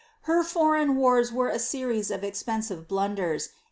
Her 0.23 0.41
forfigi 0.41 0.97
WBfB 0.97 1.31
were 1.31 1.49
a 1.49 1.59
series 1.59 2.09
of 2.09 2.23
expensive 2.23 2.87
bluaders. 2.87 3.49